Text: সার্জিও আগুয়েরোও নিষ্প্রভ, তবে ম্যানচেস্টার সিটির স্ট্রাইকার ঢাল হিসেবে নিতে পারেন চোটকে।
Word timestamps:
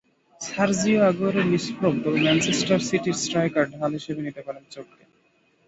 সার্জিও 0.41 0.99
আগুয়েরোও 1.09 1.49
নিষ্প্রভ, 1.51 1.93
তবে 2.03 2.19
ম্যানচেস্টার 2.21 2.79
সিটির 2.87 3.17
স্ট্রাইকার 3.23 3.65
ঢাল 3.73 3.91
হিসেবে 3.97 4.21
নিতে 4.27 4.41
পারেন 4.47 4.63
চোটকে। 4.69 5.03